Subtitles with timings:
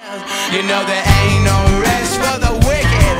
[0.00, 3.16] You know there ain't no rest for the wicked.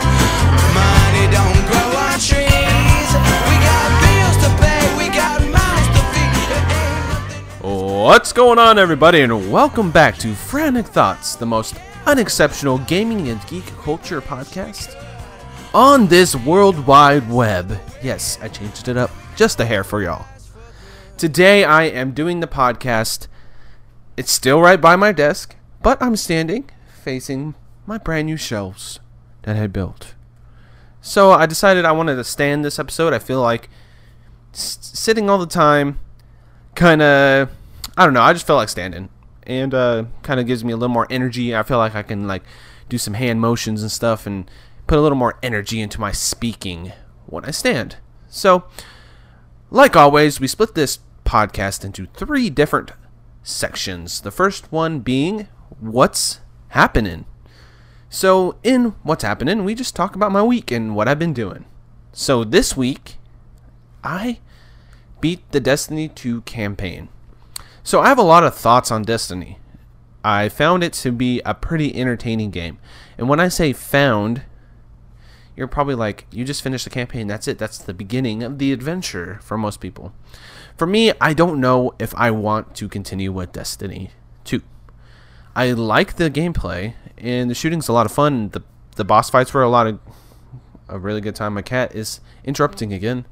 [0.73, 3.11] Money don't grow on trees.
[3.45, 6.03] We got bills to pay, we got mouths to
[7.61, 8.01] feed.
[8.03, 11.75] What's going on, everybody, and welcome back to Frantic Thoughts, the most
[12.07, 14.97] unexceptional gaming and geek culture podcast
[15.75, 17.79] on this world wide web.
[18.03, 20.25] Yes, I changed it up just a hair for y'all.
[21.19, 23.27] Today, I am doing the podcast.
[24.17, 26.70] It's still right by my desk, but I'm standing
[27.02, 27.55] facing
[27.87, 29.01] my brand new shelves
[29.43, 30.15] that I built.
[31.01, 33.12] So I decided I wanted to stand this episode.
[33.12, 33.71] I feel like
[34.52, 35.98] sitting all the time
[36.74, 37.51] kind of
[37.97, 38.23] I don't know.
[38.23, 39.09] I just felt like standing,
[39.43, 41.55] and uh, kind of gives me a little more energy.
[41.55, 42.43] I feel like I can like
[42.88, 44.51] do some hand motions and stuff, and
[44.87, 46.93] put a little more energy into my speaking
[47.27, 47.97] when I stand.
[48.29, 48.65] So,
[49.71, 52.93] like always, we split this podcast into three different
[53.43, 54.21] sections.
[54.21, 55.49] The first one being
[55.80, 57.25] what's happening.
[58.09, 61.65] So, in what's happening, we just talk about my week and what I've been doing.
[62.13, 63.16] So, this week,
[64.03, 64.41] I
[65.21, 67.09] beat the Destiny 2 campaign.
[67.82, 69.59] So I have a lot of thoughts on Destiny.
[70.22, 72.78] I found it to be a pretty entertaining game.
[73.16, 74.43] And when I say found,
[75.56, 77.59] you're probably like, you just finished the campaign, that's it.
[77.59, 80.12] That's the beginning of the adventure for most people.
[80.76, 84.10] For me, I don't know if I want to continue with Destiny
[84.44, 84.62] 2.
[85.54, 88.50] I like the gameplay and the shooting's a lot of fun.
[88.50, 88.62] The
[88.97, 90.00] the boss fights were a lot of
[90.88, 91.54] a really good time.
[91.54, 93.25] My cat is interrupting again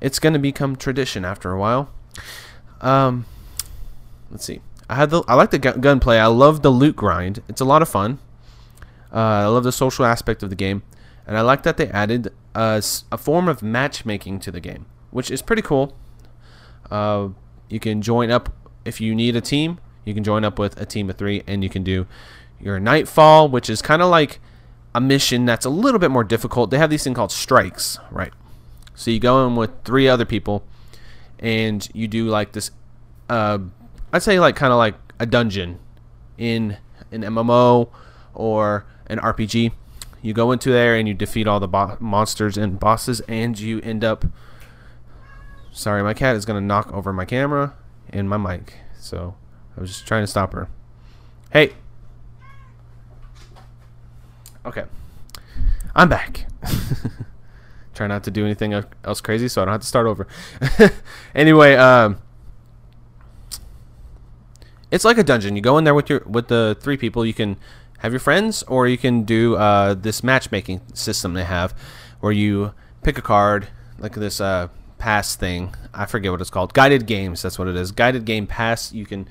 [0.00, 1.90] it's going to become tradition after a while.
[2.80, 3.26] Um,
[4.30, 4.60] let's see.
[4.88, 6.18] I had the I like the gu- gunplay.
[6.18, 7.42] I love the loot grind.
[7.48, 8.18] It's a lot of fun.
[9.12, 10.82] Uh, I love the social aspect of the game,
[11.26, 15.30] and I like that they added a, a form of matchmaking to the game, which
[15.30, 15.96] is pretty cool.
[16.90, 17.28] Uh,
[17.68, 18.50] you can join up
[18.84, 19.78] if you need a team.
[20.08, 22.06] You can join up with a team of three, and you can do
[22.58, 24.40] your nightfall, which is kind of like
[24.94, 26.70] a mission that's a little bit more difficult.
[26.70, 28.32] They have these thing called strikes, right?
[28.94, 30.64] So you go in with three other people,
[31.38, 32.70] and you do like this.
[33.28, 33.58] Uh,
[34.10, 35.78] I'd say like kind of like a dungeon
[36.38, 36.78] in
[37.12, 37.90] an MMO
[38.32, 39.72] or an RPG.
[40.22, 43.82] You go into there and you defeat all the bo- monsters and bosses, and you
[43.82, 44.24] end up.
[45.70, 47.74] Sorry, my cat is gonna knock over my camera
[48.08, 49.34] and my mic, so
[49.78, 50.68] I was just trying to stop her.
[51.52, 51.72] Hey.
[54.66, 54.84] Okay.
[55.94, 56.46] I'm back.
[57.94, 58.72] try not to do anything
[59.04, 60.26] else crazy so I don't have to start over.
[61.34, 62.18] anyway, um,
[64.90, 65.54] it's like a dungeon.
[65.54, 67.24] You go in there with your with the three people.
[67.24, 67.56] You can
[68.00, 71.72] have your friends, or you can do uh, this matchmaking system they have,
[72.18, 72.72] where you
[73.04, 73.68] pick a card
[73.98, 74.68] like this uh,
[74.98, 75.74] pass thing.
[75.94, 76.74] I forget what it's called.
[76.74, 77.42] Guided games.
[77.42, 77.92] That's what it is.
[77.92, 78.92] Guided game pass.
[78.92, 79.28] You can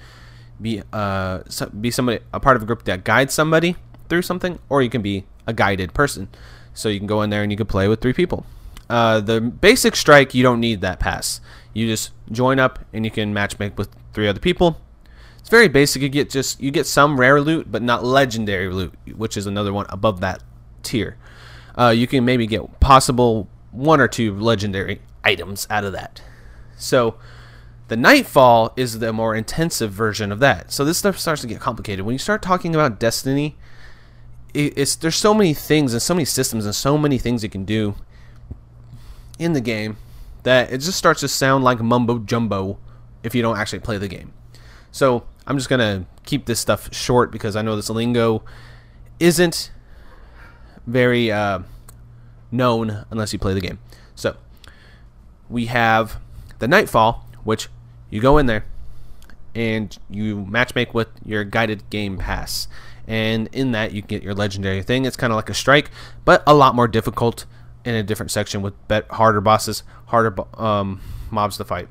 [0.62, 1.40] be uh
[1.80, 3.76] be somebody a part of a group that guides somebody
[4.10, 6.30] through something, or you can be a guided person.
[6.74, 8.46] So you can go in there and you can play with three people.
[8.90, 11.42] Uh, the basic strike, you don't need that pass.
[11.74, 14.80] You just join up and you can matchmake with three other people.
[15.40, 16.02] It's very basic.
[16.02, 19.74] You get just you get some rare loot, but not legendary loot, which is another
[19.74, 20.44] one above that
[20.84, 21.18] tier.
[21.78, 26.22] Uh, you can maybe get possible one or two legendary items out of that.
[26.78, 27.16] So
[27.88, 30.72] the Nightfall is the more intensive version of that.
[30.72, 32.06] So this stuff starts to get complicated.
[32.06, 33.56] When you start talking about Destiny,
[34.54, 37.50] it, it's there's so many things and so many systems and so many things you
[37.50, 37.96] can do
[39.40, 39.98] in the game
[40.44, 42.78] that it just starts to sound like mumbo jumbo
[43.24, 44.34] if you don't actually play the game.
[44.92, 48.44] So I'm just gonna keep this stuff short because I know this lingo
[49.20, 49.72] isn't
[50.86, 51.60] very uh,
[52.52, 53.80] known unless you play the game.
[54.16, 54.36] So
[55.50, 56.20] we have
[56.60, 57.70] the Nightfall, which
[58.10, 58.66] you go in there
[59.56, 62.68] and you matchmake with your guided game pass.
[63.08, 65.06] And in that, you get your legendary thing.
[65.06, 65.90] It's kind of like a strike,
[66.26, 67.46] but a lot more difficult
[67.86, 68.74] in a different section with
[69.10, 71.02] harder bosses, harder um,
[71.32, 71.88] mobs to fight.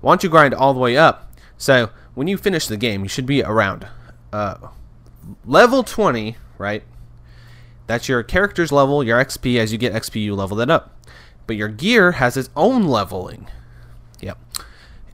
[0.00, 3.26] Once you grind all the way up, so when you finish the game, you should
[3.26, 3.86] be around
[4.32, 4.56] uh,
[5.44, 6.82] level 20, right?
[7.86, 9.58] That's your character's level, your XP.
[9.58, 10.96] As you get XP, you level that up.
[11.46, 13.48] But your gear has its own leveling.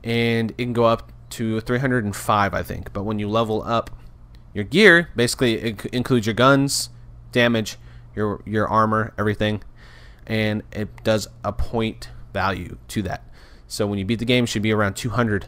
[0.03, 2.93] And it can go up to 305, I think.
[2.93, 3.89] But when you level up
[4.53, 6.89] your gear, basically it includes your guns,
[7.31, 7.77] damage,
[8.15, 9.63] your your armor, everything,
[10.27, 13.23] and it does a point value to that.
[13.67, 15.47] So when you beat the game, it should be around 200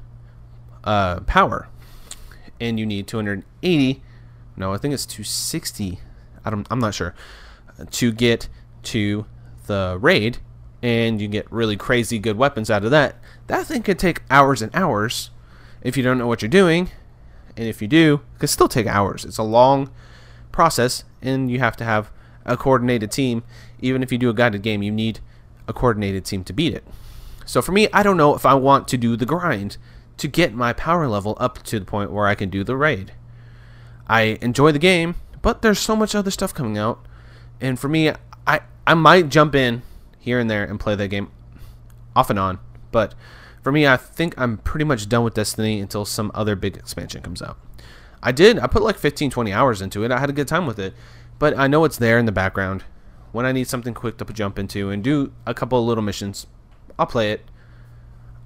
[0.84, 1.68] uh, power,
[2.60, 4.02] and you need 280.
[4.56, 6.00] No, I think it's 260.
[6.46, 6.68] I don't.
[6.72, 7.16] I'm not sure.
[7.90, 8.48] To get
[8.84, 9.26] to
[9.66, 10.38] the raid,
[10.82, 13.18] and you get really crazy good weapons out of that.
[13.48, 15.32] That thing could take hours and hours
[15.82, 16.90] if you don't know what you're doing,
[17.58, 19.26] and if you do, it could still take hours.
[19.26, 19.90] It's a long
[20.52, 22.12] process, and you have to have
[22.46, 23.44] a coordinated team.
[23.80, 25.20] Even if you do a guided game, you need
[25.68, 26.86] a coordinated team to beat it.
[27.46, 29.78] So for me, I don't know if I want to do the grind
[30.18, 33.14] to get my power level up to the point where I can do the raid.
[34.08, 37.06] I enjoy the game, but there's so much other stuff coming out,
[37.60, 38.12] and for me,
[38.48, 39.82] I I might jump in
[40.20, 41.32] here and there and play that game
[42.16, 42.60] off and on,
[42.94, 43.14] but
[43.62, 47.22] for me, I think I'm pretty much done with Destiny until some other big expansion
[47.22, 47.58] comes out.
[48.22, 48.58] I did.
[48.60, 50.12] I put like 15, 20 hours into it.
[50.12, 50.94] I had a good time with it,
[51.40, 52.84] but I know it's there in the background.
[53.34, 56.48] When I need something quick to jump into and do a couple of little missions,
[56.98, 57.46] I'll play it.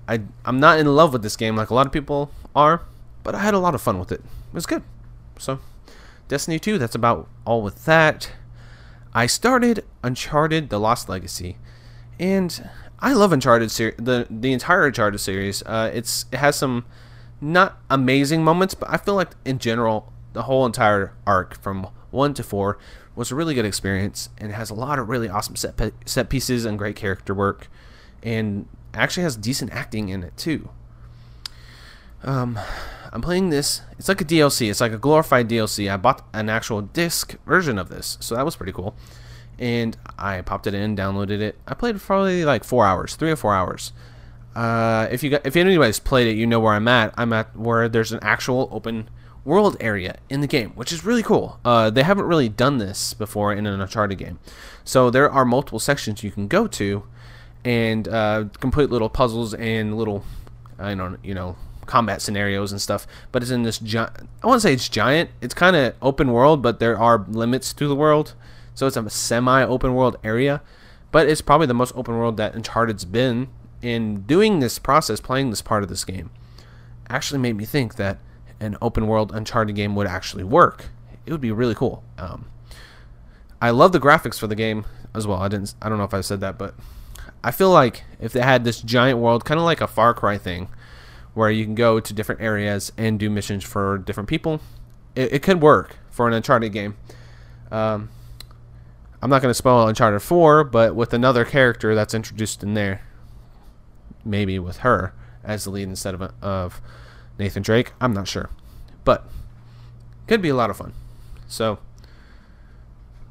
[0.08, 2.84] I I'm not in love with this game like a lot of people are,
[3.24, 4.22] but I had a lot of fun with it.
[4.22, 4.84] It was good.
[5.38, 5.60] So,
[6.28, 8.32] Destiny 2, that's about all with that.
[9.14, 11.58] I started Uncharted: The Lost Legacy,
[12.20, 15.62] and I love Uncharted ser- the the entire Uncharted series.
[15.64, 16.86] Uh, it's it has some
[17.40, 22.34] not amazing moments, but I feel like in general the whole entire arc from one
[22.36, 22.78] to four
[23.16, 26.30] was a really good experience and has a lot of really awesome set pe- set
[26.30, 27.70] pieces and great character work,
[28.24, 30.70] and actually has decent acting in it too.
[32.24, 32.60] Um,
[33.12, 33.82] I'm playing this.
[33.98, 34.70] It's like a DLC.
[34.70, 35.92] It's like a glorified DLC.
[35.92, 38.96] I bought an actual disc version of this, so that was pretty cool.
[39.60, 41.58] And I popped it in, downloaded it.
[41.68, 43.92] I played probably like four hours, three or four hours.
[44.56, 47.14] Uh, if you got, if anybody's played it, you know where I'm at.
[47.18, 49.10] I'm at where there's an actual open
[49.46, 51.60] world area in the game, which is really cool.
[51.64, 54.40] Uh, they haven't really done this before in an Uncharted game,
[54.84, 57.04] so there are multiple sections you can go to,
[57.64, 60.24] and uh, complete little puzzles and little,
[60.80, 61.56] I don't, you know,
[61.86, 63.06] combat scenarios and stuff.
[63.32, 64.28] But it's in this giant.
[64.44, 65.30] I won't say it's giant.
[65.40, 68.34] It's kind of open world, but there are limits to the world,
[68.78, 70.62] so it's a semi-open world area.
[71.12, 73.48] But it's probably the most open world that Uncharted's been.
[73.82, 76.30] In doing this process, playing this part of this game,
[77.10, 78.20] actually made me think that
[78.60, 80.90] an open world Uncharted game would actually work.
[81.26, 82.04] It would be really cool.
[82.20, 82.52] Um,
[83.60, 84.86] I love the graphics for the game
[85.16, 85.40] as well.
[85.40, 85.74] I didn't.
[85.82, 86.76] I don't know if I said that, but
[87.44, 90.38] I feel like if they had this giant world, kind of like a Far Cry
[90.38, 90.70] thing,
[91.34, 94.62] where you can go to different areas and do missions for different people,
[95.16, 96.96] it, it could work for an Uncharted game.
[97.72, 98.10] Um,
[99.22, 103.02] I'm not going to spoil Uncharted 4, but with another character that's introduced in there,
[104.24, 106.82] maybe with her as the lead instead of of
[107.40, 107.94] Nathan Drake.
[108.00, 108.50] I'm not sure,
[109.04, 109.28] but
[110.28, 110.94] could be a lot of fun.
[111.48, 111.80] So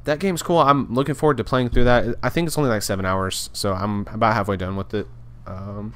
[0.03, 0.59] that game's cool.
[0.59, 2.15] I'm looking forward to playing through that.
[2.23, 5.07] I think it's only like seven hours, so I'm about halfway done with it.
[5.45, 5.93] Um,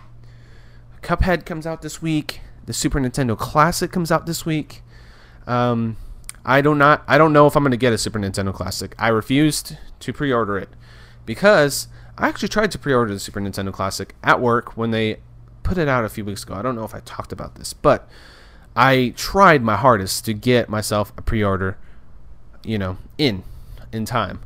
[1.02, 2.42] Cuphead comes out this week.
[2.66, 4.84] The Super Nintendo Classic comes out this week.
[5.48, 5.98] Um,
[6.46, 7.04] I do not.
[7.08, 8.96] I don't know if I'm going to get a Super Nintendo Classic.
[8.98, 10.70] I refused to pre-order it
[11.26, 15.20] because I actually tried to pre-order the Super Nintendo Classic at work when they
[15.64, 16.56] put it out a few weeks ago.
[16.56, 18.10] I don't know if I talked about this, but
[18.76, 21.78] I tried my hardest to get myself a pre-order,
[22.64, 23.44] you know, in
[23.92, 24.42] in time.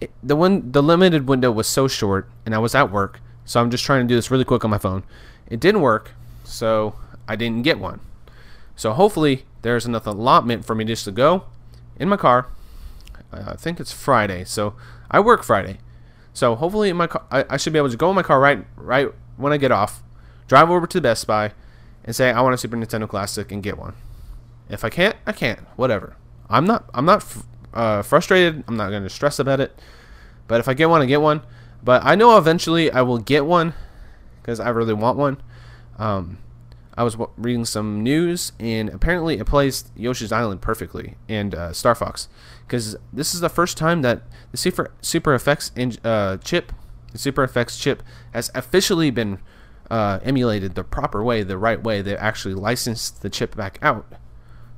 [0.00, 3.60] It, the one the limited window was so short and I was at work, so
[3.60, 5.04] I'm just trying to do this really quick on my phone.
[5.46, 6.12] It didn't work,
[6.42, 6.96] so
[7.26, 8.00] I didn't get one.
[8.76, 11.44] So hopefully there's enough allotment for me just to go
[11.96, 12.46] in my car.
[13.32, 14.74] I think it's Friday, so
[15.10, 15.78] I work Friday.
[16.34, 18.38] So hopefully in my car, I, I should be able to go in my car
[18.38, 19.08] right right
[19.38, 20.02] when I get off,
[20.46, 21.52] drive over to the Best Buy,
[22.04, 23.94] and say I want a Super Nintendo Classic and get one.
[24.68, 25.60] If I can't, I can't.
[25.76, 26.16] Whatever.
[26.50, 26.88] I'm not.
[26.92, 27.24] I'm not
[27.72, 28.64] uh, frustrated.
[28.68, 29.80] I'm not going to stress about it.
[30.46, 31.40] But if I get one, I get one.
[31.82, 33.72] But I know eventually I will get one
[34.42, 35.40] because I really want one.
[35.98, 36.38] Um,
[36.96, 41.94] I was reading some news, and apparently it plays Yoshi's Island perfectly and uh, Star
[41.94, 42.28] Fox,
[42.66, 44.22] because this is the first time that
[44.52, 46.72] the Super Super FX in, uh, chip,
[47.12, 49.40] the Super FX chip, has officially been
[49.90, 52.00] uh, emulated the proper way, the right way.
[52.00, 54.14] They actually licensed the chip back out,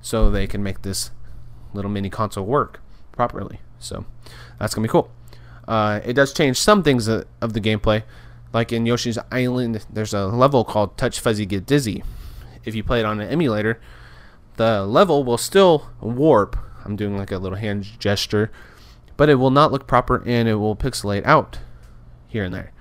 [0.01, 1.11] so they can make this
[1.75, 2.81] little mini console work
[3.13, 3.61] properly.
[3.79, 4.07] So
[4.59, 5.11] that's gonna be cool.
[5.69, 8.05] Uh, it does change some things of the gameplay.
[8.53, 12.03] Like in Yoshi's Island, there's a level called Touch Fuzzy Get Dizzy.
[12.65, 13.81] If you play it on an emulator,
[14.57, 16.57] the level will still warp.
[16.85, 18.51] I'm doing like a little hand gesture,
[19.17, 21.59] but it will not look proper and it will pixelate out
[22.29, 22.73] here and there.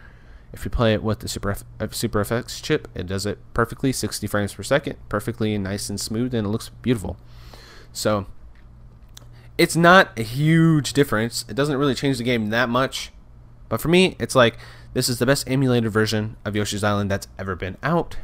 [0.53, 3.91] If you play it with the Super F- uh, FX chip, it does it perfectly,
[3.91, 7.17] 60 frames per second, perfectly nice and smooth, and it looks beautiful.
[7.91, 8.25] So
[9.57, 11.43] it's not a huge difference.
[11.49, 13.11] It doesn't really change the game that much.
[13.67, 14.57] But for me, it's like
[14.95, 18.15] this is the best emulated version of Yoshi's Island that's ever been out.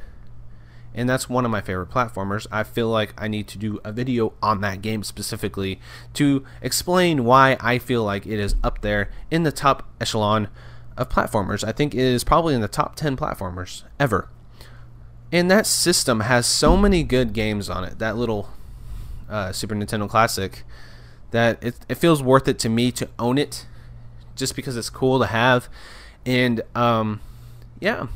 [0.96, 2.48] And that's one of my favorite platformers.
[2.50, 5.82] I feel like I need to do a video on that game specifically
[6.14, 10.48] to explain why I feel like it is up there in the top echelon
[10.96, 11.62] of platformers.
[11.68, 14.30] I think it is probably in the top 10 platformers ever.
[15.30, 18.00] And that system has so many good games on it.
[18.00, 18.48] That little
[19.30, 20.64] uh, Super Nintendo Classic
[21.32, 23.66] that it, it feels worth it to me to own it
[24.38, 25.68] just because it's cool to have.
[26.26, 27.22] And um,
[27.80, 28.08] yeah,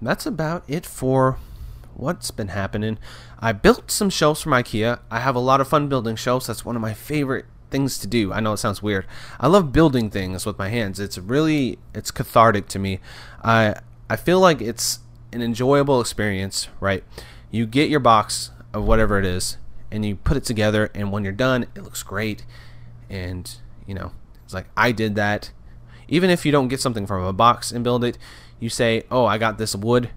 [0.00, 1.38] that's about it for
[1.94, 2.98] what's been happening.
[3.38, 5.00] I built some shelves from IKEA.
[5.10, 6.46] I have a lot of fun building shelves.
[6.46, 8.32] That's one of my favorite things to do.
[8.32, 9.06] I know it sounds weird.
[9.40, 11.00] I love building things with my hands.
[11.00, 13.00] It's really it's cathartic to me.
[13.42, 13.76] I
[14.08, 15.00] I feel like it's
[15.32, 17.02] an enjoyable experience, right?
[17.50, 19.56] You get your box of whatever it is
[19.90, 22.44] and you put it together and when you're done, it looks great.
[23.10, 23.50] And,
[23.86, 24.12] you know,
[24.44, 25.50] it's like I did that.
[26.08, 28.18] Even if you don't get something from a box and build it,
[28.60, 30.10] you say, "Oh, I got this wood.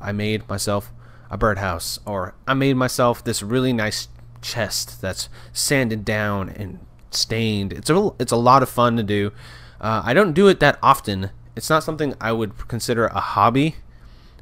[0.00, 0.92] I made myself
[1.30, 4.08] a birdhouse or I made myself this really nice
[4.40, 6.78] chest that's sanded down and
[7.10, 7.72] stained.
[7.72, 9.32] It's a it's a lot of fun to do.
[9.80, 11.30] Uh, I don't do it that often.
[11.56, 13.76] It's not something I would consider a hobby,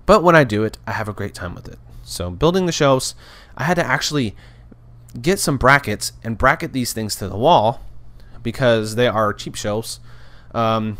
[0.06, 1.78] but when I do it, I have a great time with it.
[2.02, 3.14] So building the shelves,
[3.56, 4.34] I had to actually
[5.20, 7.80] get some brackets and bracket these things to the wall
[8.42, 10.00] because they are cheap shelves.
[10.54, 10.98] Um,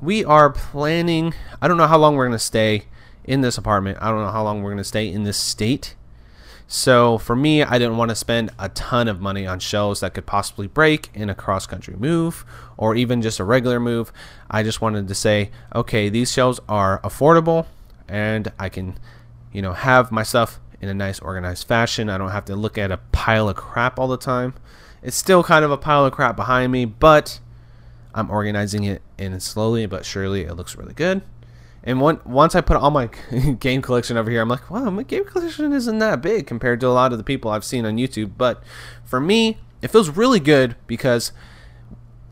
[0.00, 1.34] we are planning.
[1.60, 2.84] I don't know how long we're going to stay
[3.24, 3.98] in this apartment.
[4.00, 5.94] I don't know how long we're going to stay in this state.
[6.66, 10.14] So for me, I didn't want to spend a ton of money on shelves that
[10.14, 12.44] could possibly break in a cross country move
[12.76, 14.10] or even just a regular move.
[14.50, 17.66] I just wanted to say, okay, these shelves are affordable
[18.08, 18.98] and I can,
[19.52, 22.08] you know, have my stuff in a nice organized fashion.
[22.08, 24.54] I don't have to look at a pile of crap all the time.
[25.02, 27.38] It's still kind of a pile of crap behind me, but
[28.14, 31.22] I'm organizing it and slowly but surely it looks really good.
[31.84, 33.08] And one, once I put all my
[33.58, 36.86] game collection over here, I'm like, wow, my game collection isn't that big compared to
[36.86, 38.32] a lot of the people I've seen on YouTube.
[38.38, 38.62] But
[39.04, 41.32] for me, it feels really good because,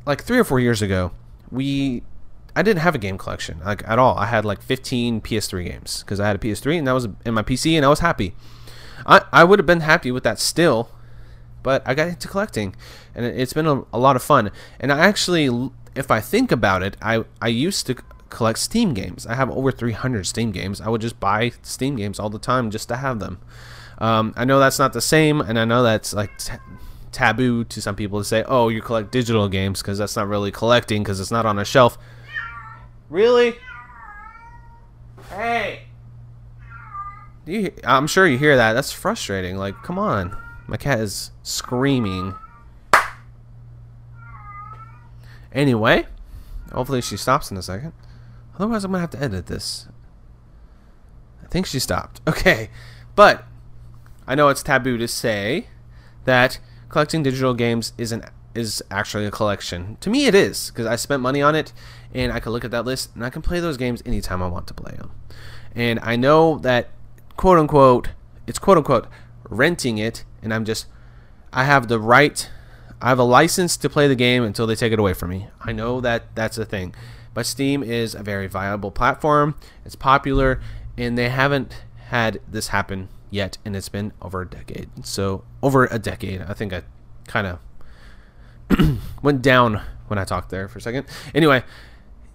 [0.07, 1.11] like three or four years ago,
[1.51, 2.05] we,
[2.55, 4.17] I didn't have a game collection like at all.
[4.17, 7.35] I had like 15 PS3 games because I had a PS3 and that was in
[7.35, 8.35] my PC and I was happy.
[9.05, 10.91] I, I would have been happy with that still,
[11.63, 12.75] but I got into collecting
[13.15, 14.51] and it, has been a, a lot of fun.
[14.79, 17.97] And I actually, if I think about it, I I used to
[18.31, 19.27] collect Steam games.
[19.27, 20.81] I have over 300 Steam games.
[20.81, 23.41] I would just buy Steam games all the time just to have them.
[23.99, 26.55] Um, I know that's not the same, and I know that's like t-
[27.13, 30.51] taboo to some people to say, "Oh, you collect digital games," because that's not really
[30.51, 31.99] collecting because it's not on a shelf.
[33.11, 33.57] Really?
[35.29, 35.83] Hey.
[37.45, 38.73] You, I'm sure you hear that.
[38.73, 39.57] That's frustrating.
[39.57, 40.37] Like, come on.
[40.71, 42.37] My cat is screaming.
[45.53, 46.07] Anyway,
[46.73, 47.93] hopefully she stops in a second.
[48.55, 49.89] Otherwise, I'm going to have to edit this.
[51.43, 52.21] I think she stopped.
[52.29, 52.71] Okay.
[53.17, 53.45] But
[54.29, 55.67] I know it's taboo to say
[56.25, 58.23] that collecting digital games is an
[58.55, 59.97] is actually a collection.
[60.01, 61.73] To me, it is because I spent money on it,
[62.15, 64.47] and I can look at that list and I can play those games anytime I
[64.47, 65.11] want to play them.
[65.75, 66.91] And I know that
[67.37, 68.11] quote unquote
[68.47, 69.07] it's quote unquote
[69.51, 70.87] renting it, and I'm just
[71.53, 72.49] I have the right,
[73.03, 75.49] I have a license to play the game until they take it away from me.
[75.61, 76.95] I know that that's a thing.
[77.35, 79.55] But Steam is a very viable platform.
[79.85, 80.61] It's popular,
[80.97, 85.07] and they haven't had this happen yet, and it's been over a decade.
[85.07, 86.83] So over a decade, I think I
[87.27, 91.07] kind of went down when I talked there for a second.
[91.35, 91.63] Anyway,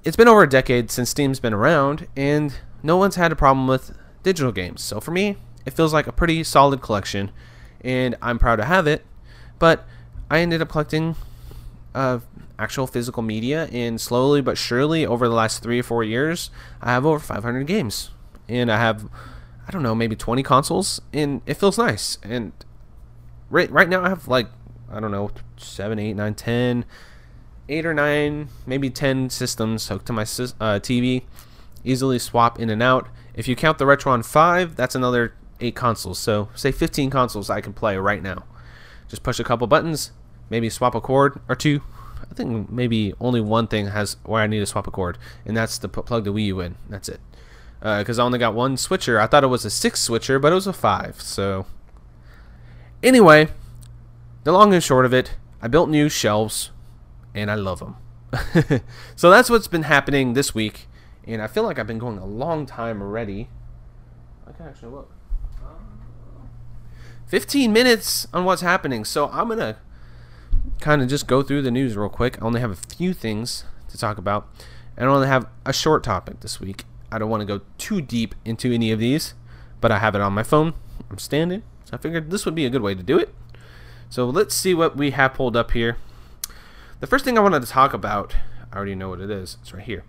[0.03, 2.53] it's been over a decade since Steam's been around, and
[2.83, 4.81] no one's had a problem with digital games.
[4.81, 7.31] So for me, it feels like a pretty solid collection,
[7.81, 9.05] and I'm proud to have it.
[9.59, 9.85] But
[10.29, 11.15] I ended up collecting
[11.93, 12.19] uh,
[12.59, 16.49] actual physical media, and slowly but surely over the last three or four years,
[16.81, 18.11] I have over 500 games,
[18.47, 19.09] and I have,
[19.67, 22.17] I don't know, maybe 20 consoles, and it feels nice.
[22.23, 22.51] And
[23.49, 24.47] right right now, I have like
[24.91, 26.85] I don't know, seven, eight, nine, ten,
[27.67, 31.23] eight or nine, maybe 10 systems hooked to my uh, TV.
[31.83, 33.09] Easily swap in and out.
[33.33, 36.19] If you count the Retron 5, that's another 8 consoles.
[36.19, 38.45] So, say 15 consoles I can play right now.
[39.07, 40.11] Just push a couple buttons,
[40.49, 41.81] maybe swap a cord or two,
[42.29, 45.55] I think maybe only one thing has where I need to swap a cord, and
[45.55, 46.75] that's to plug the Wii U in.
[46.89, 47.19] That's it.
[47.79, 49.19] Because uh, I only got one switcher.
[49.19, 51.21] I thought it was a six switcher, but it was a five.
[51.21, 51.65] So,
[53.03, 53.49] anyway,
[54.43, 56.71] the long and short of it, I built new shelves,
[57.33, 57.97] and I love them.
[59.15, 60.87] so that's what's been happening this week,
[61.25, 63.49] and I feel like I've been going a long time already.
[64.47, 65.11] I can actually look.
[67.27, 69.05] 15 minutes on what's happening.
[69.05, 69.77] So I'm going to
[70.79, 72.41] kind of just go through the news real quick.
[72.41, 74.47] I only have a few things to talk about,
[74.97, 76.83] and I only have a short topic this week.
[77.11, 79.33] I don't want to go too deep into any of these,
[79.81, 80.73] but I have it on my phone.
[81.09, 83.33] I'm standing, so I figured this would be a good way to do it.
[84.09, 85.97] So let's see what we have pulled up here.
[86.99, 88.35] The first thing I wanted to talk about,
[88.71, 89.57] I already know what it is.
[89.61, 90.03] It's right here.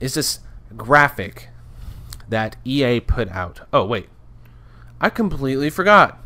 [0.00, 0.40] Is this
[0.76, 1.48] graphic
[2.28, 3.66] that EA put out?
[3.72, 4.08] Oh wait,
[5.00, 6.22] I completely forgot.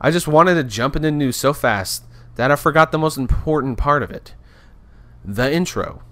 [0.00, 2.04] I just wanted to jump into news so fast
[2.36, 4.34] that I forgot the most important part of it
[5.24, 6.02] the intro.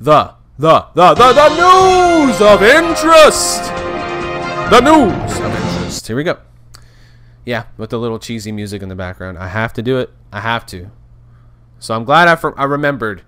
[0.00, 3.62] The, the, the, the, the news of interest!
[4.70, 6.06] The news of interest.
[6.06, 6.38] Here we go.
[7.46, 9.38] Yeah, with the little cheesy music in the background.
[9.38, 10.10] I have to do it.
[10.32, 10.90] I have to.
[11.78, 13.22] So I'm glad I, I remembered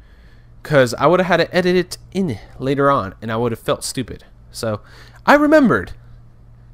[0.63, 3.61] because I would have had to edit it in later on and I would have
[3.61, 4.25] felt stupid.
[4.51, 4.81] So
[5.25, 5.93] I remembered.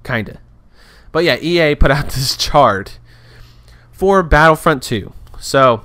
[0.02, 0.40] Kinda.
[1.12, 2.98] But yeah, EA put out this chart
[3.92, 5.12] for Battlefront 2.
[5.40, 5.82] So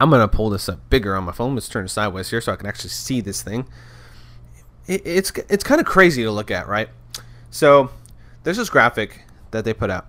[0.00, 1.54] I'm gonna pull this up bigger on my phone.
[1.54, 3.66] Let's turn it sideways here so I can actually see this thing.
[4.86, 6.88] It, it's it's kind of crazy to look at, right?
[7.50, 7.90] So
[8.42, 10.06] there's this graphic that they put out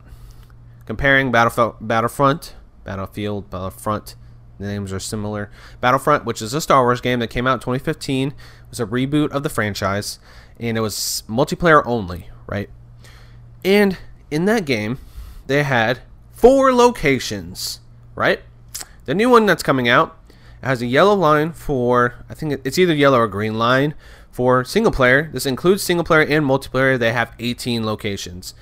[0.86, 4.16] comparing Battlefront, Battlefront, Battlefield, Battlefront.
[4.60, 5.52] The names are similar.
[5.82, 8.34] Battlefront, which is a Star Wars game that came out in 2015,
[8.70, 10.18] was a reboot of the franchise,
[10.60, 12.70] and it was multiplayer only, right?
[13.66, 13.98] And
[14.30, 15.00] in that game,
[15.48, 17.80] they had four locations,
[18.14, 18.42] right?
[19.06, 20.18] The new one that's coming out
[20.62, 23.96] has a yellow line for, I think it's either yellow or green line
[24.32, 25.32] for single player.
[25.34, 26.98] This includes single player and multiplayer.
[26.98, 28.54] They have 18 locations.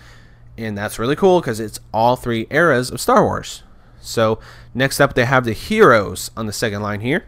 [0.58, 3.64] And that's really cool because it's all three eras of Star Wars.
[4.00, 4.40] So
[4.74, 7.26] next up, they have the heroes on the second line here.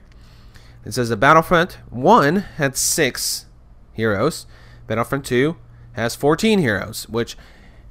[0.85, 3.47] It says the Battlefront 1 had six
[3.91, 4.45] heroes.
[4.87, 5.57] Battlefront 2
[5.93, 7.35] has 14 heroes, which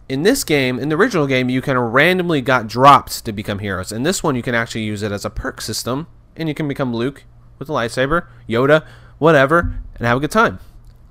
[0.09, 3.61] in this game, in the original game, you kind of randomly got dropped to become
[3.61, 3.91] heroes.
[3.91, 6.07] In this one, you can actually use it as a perk system,
[6.37, 7.25] and you can become Luke
[7.59, 8.85] with a lightsaber, Yoda,
[9.19, 10.59] whatever, and have a good time.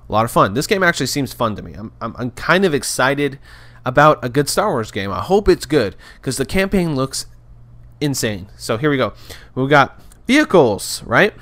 [0.08, 0.54] A lot of fun.
[0.54, 1.72] This game actually seems fun to me.
[1.74, 3.38] I'm, I'm, I'm kind of excited
[3.84, 5.10] about a good Star Wars game.
[5.10, 7.26] I hope it's good because the campaign looks
[8.00, 8.48] insane.
[8.56, 9.14] So here we go.
[9.54, 11.34] We've got vehicles, right?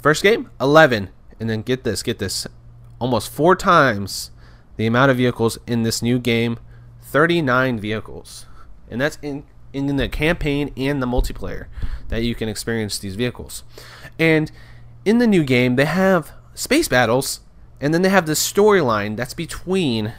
[0.00, 1.10] First game, 11.
[1.40, 2.46] And then get this, get this.
[3.00, 4.30] Almost four times
[4.76, 6.58] the amount of vehicles in this new game
[7.02, 8.46] 39 vehicles.
[8.90, 11.66] And that's in, in the campaign and the multiplayer
[12.08, 13.64] that you can experience these vehicles.
[14.18, 14.50] And
[15.04, 17.40] in the new game, they have space battles,
[17.80, 20.12] and then they have the storyline that's between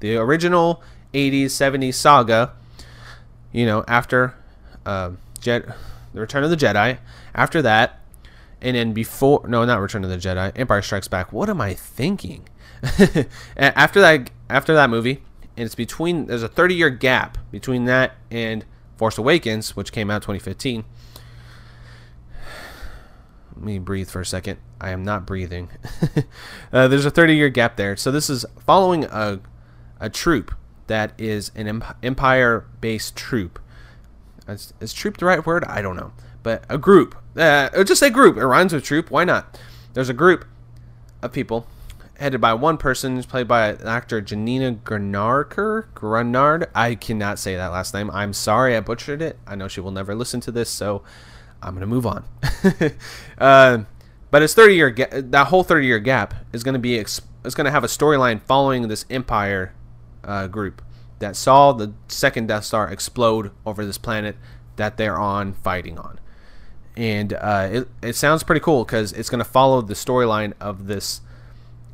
[0.00, 0.82] the original
[1.14, 2.52] 80s, 70s saga,
[3.52, 4.34] you know, after
[4.86, 5.66] uh, Jet,
[6.12, 6.98] the Return of the Jedi.
[7.34, 8.00] After that,
[8.60, 11.32] and then before, no, not Return of the Jedi, Empire Strikes Back.
[11.32, 12.48] What am I thinking?
[13.56, 15.22] after that, after that movie,
[15.56, 16.26] and it's between.
[16.26, 18.64] There's a 30 year gap between that and
[18.96, 20.84] Force Awakens, which came out 2015.
[23.54, 24.58] Let me breathe for a second.
[24.80, 25.68] I am not breathing.
[26.72, 27.96] uh, there's a 30 year gap there.
[27.96, 29.40] So this is following a
[30.00, 30.54] a troop
[30.86, 33.60] that is an empire based troop.
[34.48, 35.62] Is, is, troop the right word?
[35.64, 36.12] I don't know.
[36.42, 37.14] But a group.
[37.36, 38.36] Uh, just say group.
[38.36, 39.10] It rhymes with troop.
[39.10, 39.60] Why not?
[39.92, 40.46] There's a group
[41.22, 41.66] of people
[42.20, 45.92] headed by one person who's played by an actor Janina Granarker.
[45.94, 46.68] Granard.
[46.74, 48.10] I cannot say that last name.
[48.10, 49.38] I'm sorry I butchered it.
[49.46, 51.02] I know she will never listen to this, so
[51.62, 52.24] I'm to move on.
[53.38, 53.78] uh,
[54.30, 57.54] but it's 30 year ga- that whole 30 year gap is to be ex- is
[57.54, 59.74] to have a storyline following this empire
[60.22, 60.82] uh, group
[61.20, 64.36] that saw the second Death Star explode over this planet
[64.76, 66.20] that they're on fighting on.
[66.96, 70.86] And uh, it, it sounds pretty cool because it's going to follow the storyline of
[70.86, 71.22] this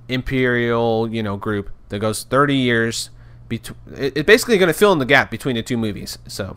[0.09, 3.11] imperial, you know, group that goes 30 years.
[3.49, 6.19] Between, it's basically going to fill in the gap between the two movies.
[6.27, 6.57] So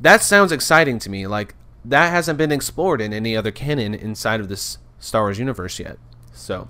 [0.00, 1.26] that sounds exciting to me.
[1.26, 5.78] Like that hasn't been explored in any other canon inside of this Star Wars universe
[5.78, 5.98] yet.
[6.32, 6.68] So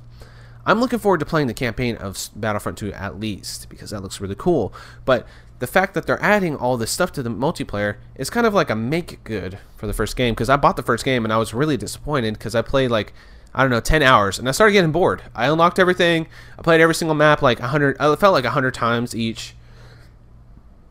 [0.64, 4.20] I'm looking forward to playing the campaign of Battlefront 2 at least because that looks
[4.20, 4.72] really cool.
[5.04, 5.26] But
[5.58, 8.70] the fact that they're adding all this stuff to the multiplayer is kind of like
[8.70, 11.36] a make good for the first game because I bought the first game and I
[11.36, 13.12] was really disappointed because I played like
[13.54, 15.22] I don't know 10 hours and I started getting bored.
[15.34, 16.26] I unlocked everything.
[16.58, 19.54] I played every single map like 100 I felt like 100 times each.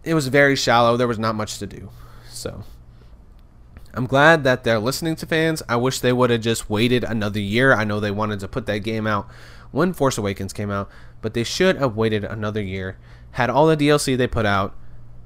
[0.04, 0.98] It was very shallow.
[0.98, 1.90] There was not much to do.
[2.30, 2.64] So
[3.94, 5.64] I'm glad that they're listening to fans.
[5.68, 7.74] I wish they would have just waited another year.
[7.74, 9.28] I know they wanted to put that game out
[9.72, 10.90] when Force Awakens came out,
[11.22, 12.98] but they should have waited another year,
[13.32, 14.76] had all the DLC they put out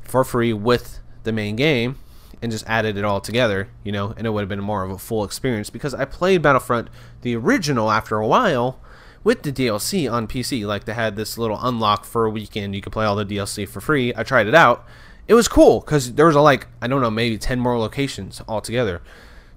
[0.02, 1.98] for free with the main game,
[2.44, 4.92] and just added it all together, you know, and it would have been more of
[4.92, 6.90] a full experience because I played Battlefront
[7.22, 8.82] the original after a while
[9.24, 10.68] with the DLC on PC.
[10.68, 13.68] Like they had this little unlock for a weekend, you could play all the DLC
[13.68, 14.14] for free.
[14.16, 14.86] I tried it out.
[15.26, 18.42] It was cool because there was a, like I don't know maybe ten more locations
[18.46, 19.02] altogether.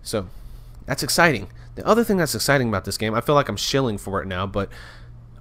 [0.03, 0.29] So
[0.87, 1.49] that's exciting.
[1.75, 4.27] The other thing that's exciting about this game, I feel like I'm shilling for it
[4.27, 4.70] now, but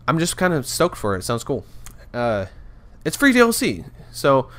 [0.07, 1.19] I'm just kind of stoked for it.
[1.19, 1.63] it sounds cool.
[2.11, 2.47] Uh,
[3.05, 4.49] it's free DLC, so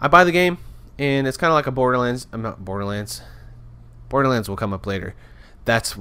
[0.00, 0.58] I buy the game,
[0.98, 2.26] and it's kind of like a Borderlands.
[2.32, 3.22] I'm not Borderlands.
[4.08, 5.14] Borderlands will come up later.
[5.64, 5.96] That's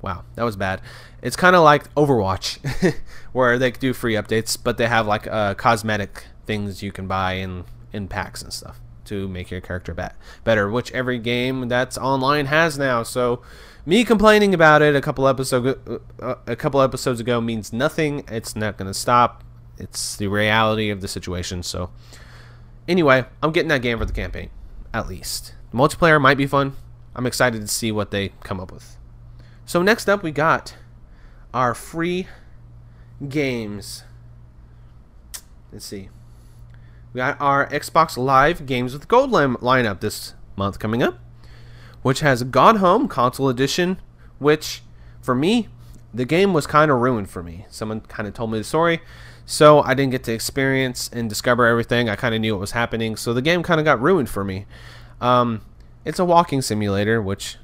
[0.00, 0.80] wow, that was bad.
[1.22, 2.94] It's kind of like Overwatch,
[3.32, 7.34] where they do free updates, but they have like uh, cosmetic things you can buy
[7.34, 9.94] in in packs and stuff to make your character
[10.44, 13.02] better, which every game that's online has now.
[13.02, 13.42] So,
[13.86, 18.24] me complaining about it a couple episode uh, a couple episodes ago means nothing.
[18.28, 19.44] It's not going to stop.
[19.78, 21.62] It's the reality of the situation.
[21.62, 21.90] So,
[22.88, 24.50] anyway, I'm getting that game for the campaign,
[24.92, 25.54] at least.
[25.70, 26.74] The multiplayer might be fun.
[27.14, 28.96] I'm excited to see what they come up with.
[29.66, 30.74] So next up, we got
[31.52, 32.26] our free
[33.28, 34.04] games.
[35.72, 36.08] Let's see.
[37.12, 41.18] We got our Xbox Live Games with Gold line- lineup this month coming up,
[42.02, 44.00] which has Gone Home Console Edition,
[44.38, 44.82] which
[45.20, 45.68] for me,
[46.14, 47.66] the game was kind of ruined for me.
[47.68, 49.00] Someone kind of told me the story,
[49.50, 52.10] so I didn't get to experience and discover everything.
[52.10, 54.44] I kind of knew what was happening, so the game kind of got ruined for
[54.44, 54.66] me.
[55.22, 55.62] Um,
[56.04, 57.56] it's a walking simulator, which,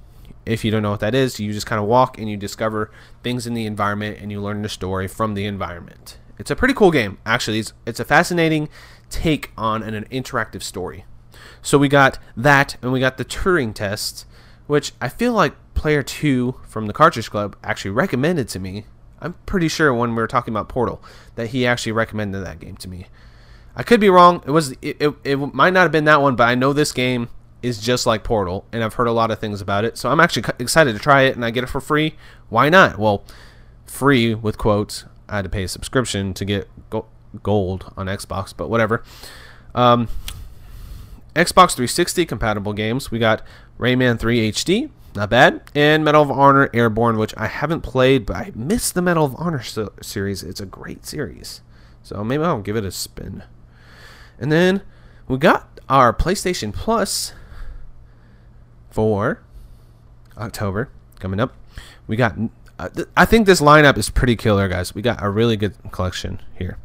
[0.46, 2.90] if you don't know what that is, you just kind of walk and you discover
[3.22, 6.16] things in the environment and you learn the story from the environment.
[6.38, 7.58] It's a pretty cool game, actually.
[7.58, 8.70] It's, it's a fascinating
[9.10, 11.04] take on an, an interactive story.
[11.60, 14.24] So we got that, and we got the Turing test,
[14.66, 18.86] which I feel like player two from the Cartridge Club actually recommended to me.
[19.24, 21.02] I'm pretty sure when we were talking about Portal
[21.34, 23.06] that he actually recommended that game to me.
[23.74, 24.42] I could be wrong.
[24.46, 26.92] It was it, it, it might not have been that one, but I know this
[26.92, 27.28] game
[27.62, 29.96] is just like Portal, and I've heard a lot of things about it.
[29.96, 32.14] So I'm actually excited to try it, and I get it for free.
[32.50, 32.98] Why not?
[32.98, 33.24] Well,
[33.86, 35.06] free with quotes.
[35.28, 36.68] I had to pay a subscription to get
[37.42, 39.02] gold on Xbox, but whatever.
[39.74, 40.08] Um,
[41.34, 43.10] Xbox 360 compatible games.
[43.10, 43.42] We got
[43.78, 48.36] Rayman 3 HD, not bad, and Medal of Honor Airborne, which I haven't played, but
[48.36, 50.42] I missed the Medal of Honor series.
[50.42, 51.60] It's a great series,
[52.02, 53.42] so maybe I'll give it a spin.
[54.38, 54.82] And then
[55.28, 57.32] we got our PlayStation Plus
[58.90, 59.40] for
[60.36, 61.54] October coming up.
[62.06, 62.36] We got.
[62.76, 64.96] Uh, th- I think this lineup is pretty killer, guys.
[64.96, 66.78] We got a really good collection here.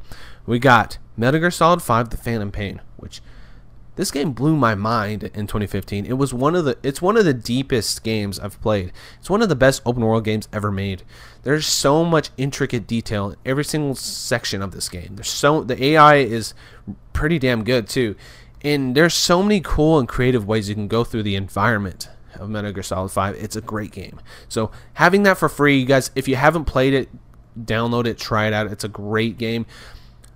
[0.46, 3.22] We got Metal Gear Solid 5: The Phantom Pain, which
[4.00, 6.06] this game blew my mind in 2015.
[6.06, 8.94] It was one of the it's one of the deepest games I've played.
[9.20, 11.04] It's one of the best open world games ever made.
[11.44, 15.18] There's so much intricate detail in every single section of this game.
[15.18, 16.54] There's so the AI is
[17.12, 18.16] pretty damn good too.
[18.62, 22.50] And there's so many cool and creative ways you can go through the environment of
[22.50, 23.36] Metal Gear Solid 5.
[23.36, 24.22] It's a great game.
[24.48, 27.10] So having that for free, you guys, if you haven't played it,
[27.62, 28.72] download it, try it out.
[28.72, 29.66] It's a great game.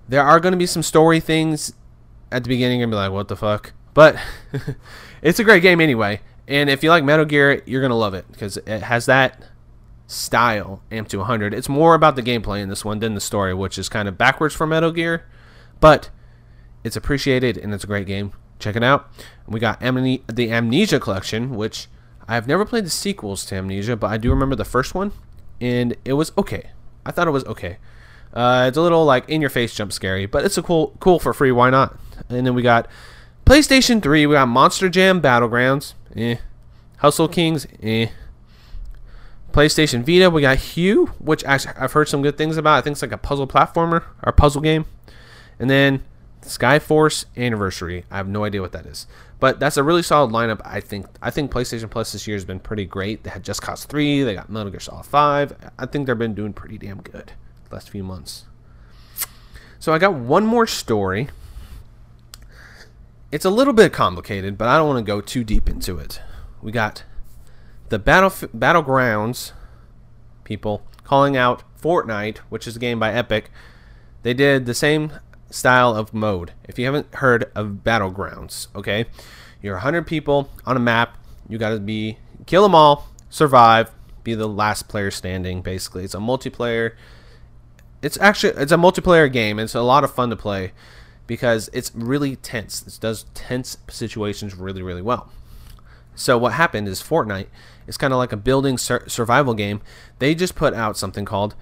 [0.09, 1.71] There are going to be some story things
[2.33, 3.73] at the beginning and be like, what the fuck?
[3.93, 4.17] But
[5.21, 6.21] it's a great game anyway.
[6.47, 9.41] And if you like Metal Gear, you're going to love it because it has that
[10.07, 11.53] style amp to 100.
[11.53, 14.17] It's more about the gameplay in this one than the story, which is kind of
[14.17, 15.25] backwards for Metal Gear.
[15.79, 16.09] But
[16.83, 18.33] it's appreciated and it's a great game.
[18.59, 19.09] Check it out.
[19.47, 21.87] We got Amne- the Amnesia Collection, which
[22.27, 25.11] I have never played the sequels to Amnesia, but I do remember the first one,
[25.59, 26.71] and it was okay.
[27.05, 27.77] I thought it was okay.
[28.33, 31.19] Uh, it's a little like in your face jump scary, but it's a cool cool
[31.19, 31.51] for free.
[31.51, 31.97] Why not?
[32.29, 32.87] And then we got
[33.45, 34.25] PlayStation 3.
[34.25, 35.93] We got Monster Jam Battlegrounds.
[36.15, 36.37] Eh.
[36.97, 37.67] Hustle Kings.
[37.81, 38.07] Eh.
[39.51, 40.29] PlayStation Vita.
[40.29, 42.77] We got Hue, which actually I've heard some good things about.
[42.77, 44.85] I think it's like a puzzle platformer or puzzle game.
[45.59, 46.03] And then
[46.41, 48.05] Skyforce Anniversary.
[48.11, 49.07] I have no idea what that is,
[49.39, 50.61] but that's a really solid lineup.
[50.65, 51.05] I think.
[51.21, 53.23] I think PlayStation Plus this year has been pretty great.
[53.23, 54.23] They had Just Cause Three.
[54.23, 55.55] They got Metal Gear Solid Five.
[55.77, 57.33] I think they've been doing pretty damn good
[57.69, 58.45] the last few months.
[59.79, 61.29] So I got one more story.
[63.33, 66.21] It's a little bit complicated, but I don't want to go too deep into it.
[66.61, 67.03] We got
[67.89, 69.53] the battle battlegrounds
[70.43, 73.49] people calling out Fortnite, which is a game by Epic.
[74.21, 75.13] They did the same
[75.49, 76.51] style of mode.
[76.65, 79.05] If you haven't heard of Battlegrounds, okay,
[79.63, 81.17] you're 100 people on a map.
[81.49, 83.89] You got to be kill them all, survive,
[84.23, 85.63] be the last player standing.
[85.63, 86.91] Basically, it's a multiplayer.
[87.99, 89.57] It's actually it's a multiplayer game.
[89.57, 90.71] It's a lot of fun to play
[91.27, 92.85] because it's really tense.
[92.85, 95.31] It does tense situations really really well.
[96.15, 97.47] So what happened is Fortnite
[97.87, 99.81] is kind of like a building sur- survival game.
[100.19, 101.55] They just put out something called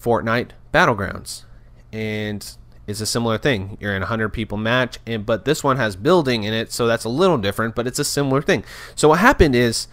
[0.00, 1.44] Fortnite Battlegrounds,
[1.92, 3.78] and it's a similar thing.
[3.80, 6.86] You're in a 100 people match, and but this one has building in it, so
[6.86, 8.64] that's a little different, but it's a similar thing.
[8.94, 9.86] So what happened is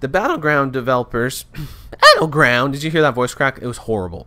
[0.00, 1.46] the Battleground developers,
[2.00, 3.58] Battleground, did you hear that voice crack?
[3.60, 4.26] It was horrible.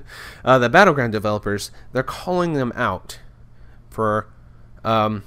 [0.44, 3.18] uh, the Battleground developers, they're calling them out
[3.96, 4.28] for
[4.84, 5.22] um,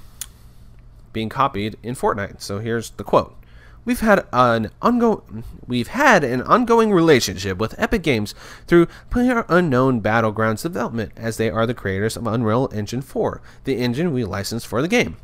[1.12, 2.40] being copied in Fortnite.
[2.40, 3.36] So here's the quote.
[3.84, 8.32] We've had an ongoing we've had an ongoing relationship with Epic Games
[8.68, 13.78] through Player Unknown Battlegrounds development, as they are the creators of Unreal Engine 4, the
[13.78, 15.16] engine we licensed for the game.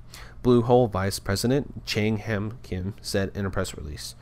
[0.42, 4.16] Bluehole Vice President Chang Han Kim said in a press release.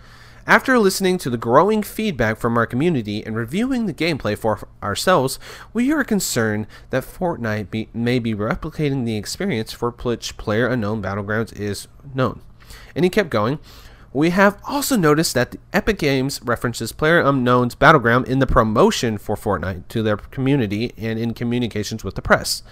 [0.46, 5.38] After listening to the growing feedback from our community and reviewing the gameplay for ourselves,
[5.72, 11.00] we are concerned that Fortnite be, may be replicating the experience for which Player Unknown
[11.00, 12.42] Battlegrounds is known.
[12.94, 13.58] And he kept going.
[14.12, 19.16] We have also noticed that the Epic Games references Player Unknown's Battleground in the promotion
[19.16, 22.62] for Fortnite to their community and in communications with the press.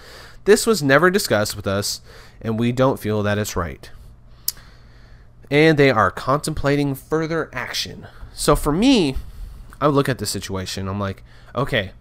[0.45, 2.01] This was never discussed with us,
[2.39, 3.89] and we don't feel that it's right
[5.53, 8.07] and they are contemplating further action.
[8.33, 9.15] So for me,
[9.79, 10.87] I look at the situation.
[10.87, 11.91] I'm like, okay,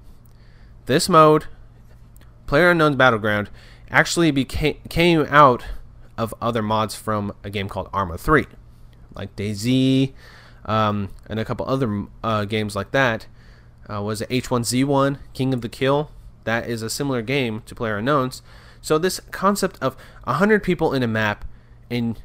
[0.86, 1.44] this mode,
[2.46, 3.50] Player Unknown's Battleground,
[3.90, 5.66] actually became came out
[6.16, 8.46] of other mods from a game called Arma 3,
[9.14, 10.14] like DayZ,
[10.64, 13.26] um, and a couple other uh, games like that.
[13.86, 16.10] Uh, was it H1Z1, King of the Kill?
[16.44, 18.40] That is a similar game to Player Unknowns.
[18.80, 21.44] So this concept of 100 people in a map
[21.90, 22.18] and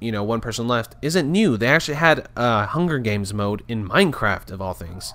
[0.00, 1.56] you know one person left isn't new.
[1.56, 5.14] They actually had a Hunger Games mode in Minecraft of all things.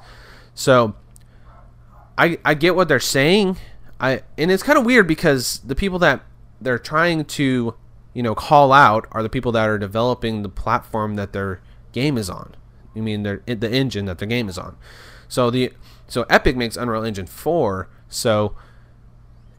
[0.53, 0.95] So
[2.17, 3.57] I I get what they're saying.
[3.99, 6.23] I and it's kind of weird because the people that
[6.59, 7.75] they're trying to
[8.13, 12.17] you know call out are the people that are developing the platform that their game
[12.17, 12.55] is on.
[12.95, 14.77] I mean, they're the engine that their game is on.
[15.27, 15.73] So the
[16.07, 17.87] so Epic makes Unreal Engine 4.
[18.09, 18.55] So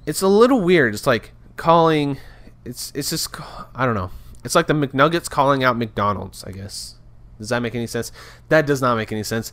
[0.05, 0.93] it's a little weird.
[0.95, 2.19] It's like calling
[2.65, 3.35] it's it's just
[3.75, 4.11] I don't know.
[4.45, 6.97] It's like the McNuggets calling out McDonald's, I guess.
[7.39, 8.13] Does that make any sense?
[8.49, 9.53] That does not make any sense.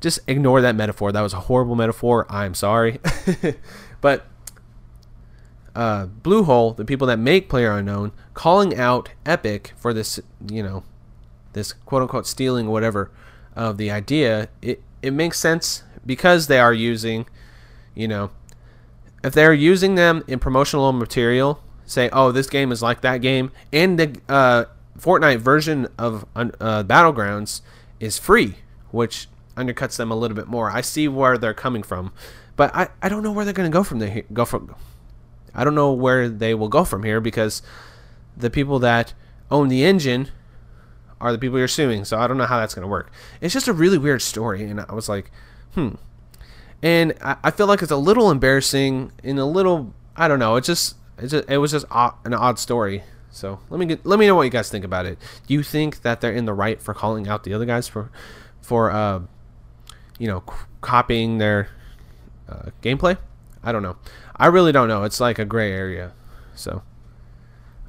[0.00, 1.12] Just ignore that metaphor.
[1.12, 2.26] That was a horrible metaphor.
[2.28, 3.00] I'm sorry.
[4.00, 4.26] but
[5.74, 10.84] uh, Bluehole, the people that make Player Unknown, calling out Epic for this, you know,
[11.52, 13.10] this quote unquote stealing whatever
[13.56, 17.26] of the idea, it, it makes sense because they are using,
[17.94, 18.30] you know,
[19.22, 23.50] if they're using them in promotional material say, oh, this game is like that game,
[23.72, 24.64] and the uh,
[24.98, 27.62] Fortnite version of uh, Battlegrounds
[27.98, 28.56] is free,
[28.90, 30.70] which undercuts them a little bit more.
[30.70, 32.12] I see where they're coming from,
[32.56, 34.22] but I, I don't know where they're going to go from there.
[34.32, 34.74] Go from,
[35.54, 37.62] I don't know where they will go from here because
[38.36, 39.14] the people that
[39.50, 40.28] own the engine
[41.20, 42.04] are the people you're suing.
[42.04, 43.10] So I don't know how that's going to work.
[43.40, 45.30] It's just a really weird story, and I was like,
[45.74, 45.94] hmm.
[46.82, 50.56] And I, I feel like it's a little embarrassing and a little I don't know.
[50.56, 53.02] It's just it's it was just odd, an odd story.
[53.30, 55.18] So let me get let me know what you guys think about it.
[55.46, 58.10] Do you think that they're in the right for calling out the other guys for
[58.60, 59.20] for uh,
[60.18, 60.42] you know
[60.80, 61.68] copying their
[62.48, 63.18] uh, gameplay?
[63.62, 63.96] I don't know.
[64.36, 65.04] I really don't know.
[65.04, 66.12] It's like a gray area.
[66.54, 66.82] So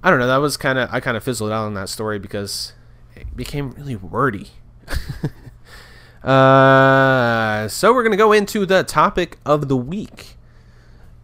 [0.04, 0.28] I don't know.
[0.28, 2.74] That was kind of I kind of fizzled out on that story because
[3.16, 4.50] it became really wordy.
[6.24, 10.38] uh, so we're gonna go into the topic of the week,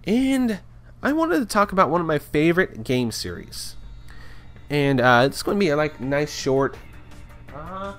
[0.06, 0.60] and
[1.06, 3.76] I wanted to talk about one of my favorite game series.
[4.72, 6.76] And uh, it's going to be a like nice short.
[7.54, 7.94] Uh,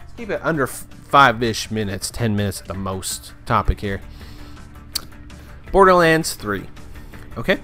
[0.00, 3.34] let's keep it under five-ish minutes, ten minutes at the most.
[3.44, 4.00] Topic here.
[5.70, 6.66] Borderlands 3.
[7.36, 7.60] Okay.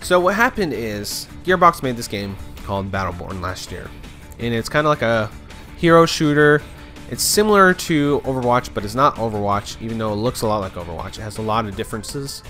[0.00, 3.90] So what happened is Gearbox made this game called Battleborn last year,
[4.38, 5.28] and it's kind of like a
[5.76, 6.62] hero shooter.
[7.10, 10.74] It's similar to Overwatch, but it's not Overwatch, even though it looks a lot like
[10.74, 11.18] Overwatch.
[11.18, 12.44] It has a lot of differences.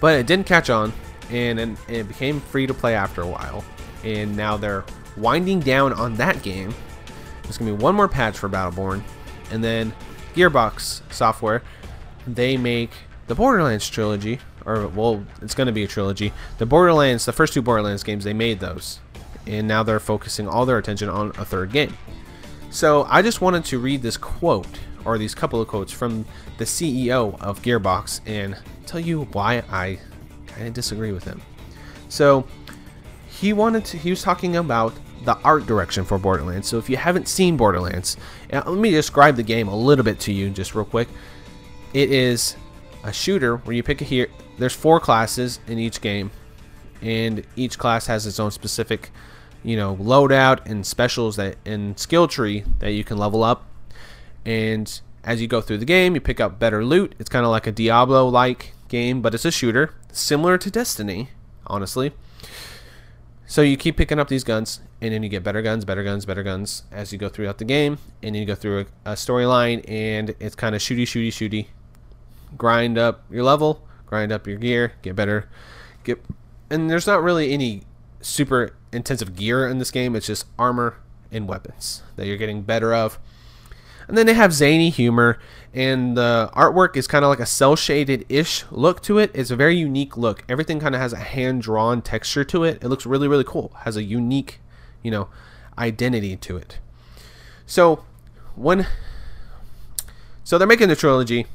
[0.00, 0.92] But it didn't catch on,
[1.30, 3.64] and, and it became free to play after a while.
[4.04, 4.84] And now they're
[5.16, 6.74] winding down on that game.
[7.42, 9.02] There's gonna be one more patch for Battleborn,
[9.50, 9.92] and then
[10.34, 11.62] Gearbox Software,
[12.26, 12.90] they make
[13.26, 16.32] the Borderlands trilogy, or well, it's gonna be a trilogy.
[16.58, 19.00] The Borderlands, the first two Borderlands games, they made those,
[19.46, 21.96] and now they're focusing all their attention on a third game.
[22.70, 24.66] So I just wanted to read this quote,
[25.04, 26.26] or these couple of quotes from
[26.58, 28.56] the CEO of Gearbox, and
[28.88, 29.98] tell you why I
[30.46, 31.40] kind of disagree with him.
[32.08, 32.46] So
[33.28, 33.98] he wanted to.
[33.98, 36.68] He was talking about the art direction for Borderlands.
[36.68, 38.16] So if you haven't seen Borderlands,
[38.52, 41.08] uh, let me describe the game a little bit to you, just real quick.
[41.92, 42.56] It is
[43.04, 44.28] a shooter where you pick a here.
[44.58, 46.30] There's four classes in each game,
[47.02, 49.10] and each class has its own specific,
[49.62, 53.66] you know, loadout and specials that and skill tree that you can level up.
[54.44, 57.14] And as you go through the game, you pick up better loot.
[57.18, 61.30] It's kind of like a Diablo-like game, but it's a shooter, similar to Destiny,
[61.66, 62.12] honestly.
[63.46, 66.26] So you keep picking up these guns, and then you get better guns, better guns,
[66.26, 69.82] better guns as you go throughout the game, and you go through a, a storyline,
[69.88, 71.66] and it's kind of shooty, shooty, shooty.
[72.56, 75.48] Grind up your level, grind up your gear, get better,
[76.04, 76.22] get,
[76.70, 77.82] and there's not really any
[78.20, 80.14] super intensive gear in this game.
[80.16, 80.96] It's just armor
[81.30, 83.18] and weapons that you're getting better of.
[84.08, 85.38] And then they have zany humor,
[85.78, 89.30] and the artwork is kind of like a cel shaded ish look to it.
[89.32, 90.42] It's a very unique look.
[90.48, 92.82] Everything kind of has a hand drawn texture to it.
[92.82, 93.70] It looks really, really cool.
[93.82, 94.58] Has a unique,
[95.04, 95.28] you know,
[95.78, 96.80] identity to it.
[97.64, 98.04] So
[98.56, 98.88] when
[100.42, 101.46] so they're making the trilogy,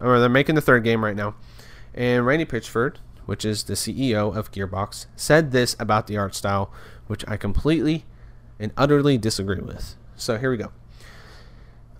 [0.00, 1.34] or they're making the third game right now,
[1.92, 6.72] and Randy Pitchford, which is the CEO of Gearbox, said this about the art style,
[7.08, 8.04] which I completely
[8.60, 9.96] and utterly disagree with.
[10.14, 10.70] So here we go.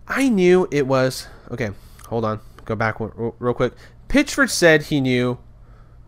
[0.08, 1.70] I knew it was okay.
[2.08, 3.74] Hold on, go back real quick.
[4.08, 5.38] Pitchford said he knew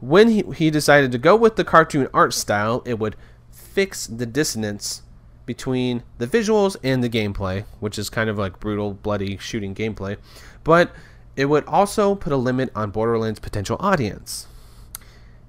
[0.01, 3.17] when he, he decided to go with the cartoon art style, it would
[3.51, 5.03] fix the dissonance
[5.47, 10.17] between the visuals and the gameplay, which is kind of like brutal, bloody shooting gameplay,
[10.63, 10.93] but
[11.37, 14.47] it would also put a limit on Borderlands' potential audience.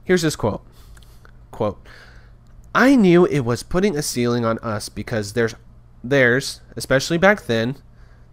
[0.03, 0.65] Here's this quote.
[1.51, 1.85] Quote,
[2.73, 5.55] I knew it was putting a ceiling on us because there's
[6.03, 7.77] there's, especially back then,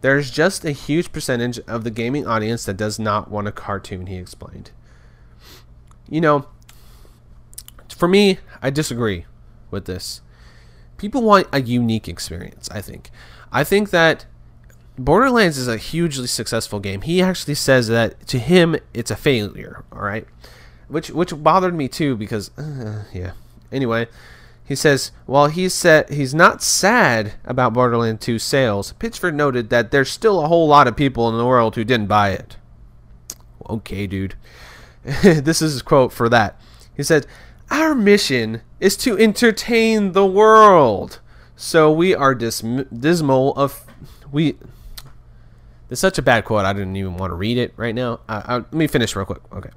[0.02, 4.06] there's just a huge percentage of the gaming audience that does not want a cartoon,
[4.06, 4.70] he explained.
[6.08, 6.46] You know,
[7.88, 9.26] for me, I disagree
[9.70, 10.20] with this.
[10.98, 13.10] People want a unique experience, I think.
[13.50, 14.26] I think that
[14.98, 17.02] Borderlands is a hugely successful game.
[17.02, 20.26] He actually says that to him it's a failure, all right?
[20.88, 23.32] Which which bothered me too because uh, yeah.
[23.70, 24.06] Anyway,
[24.64, 29.90] he says, while he said he's not sad about Borderlands 2 sales, Pitchford noted that
[29.90, 32.56] there's still a whole lot of people in the world who didn't buy it.
[33.68, 34.34] Okay, dude.
[35.04, 36.60] this is his quote for that.
[36.96, 37.26] He said,
[37.70, 41.20] Our mission is to entertain the world.
[41.56, 43.84] So we are dis- dismal of.
[44.30, 44.56] We.
[45.90, 48.20] It's such a bad quote, I didn't even want to read it right now.
[48.28, 49.42] Let me finish real quick.
[49.52, 49.70] Okay.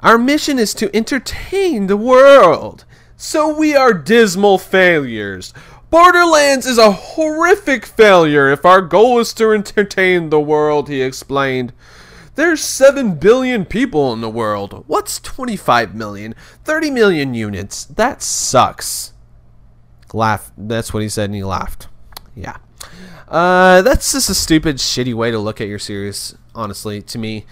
[0.00, 2.84] Our mission is to entertain the world.
[3.20, 5.52] So we are dismal failures.
[5.90, 11.74] Borderlands is a horrific failure if our goal is to entertain the world, he explained.
[12.34, 14.84] There's 7 billion people in the world.
[14.86, 16.34] What's 25 million?
[16.64, 17.84] 30 million units.
[17.84, 19.12] That sucks.
[20.14, 20.50] Laugh.
[20.56, 21.88] That's what he said, and he laughed.
[22.34, 22.56] Yeah.
[23.28, 27.44] Uh, that's just a stupid, shitty way to look at your series, honestly, to me.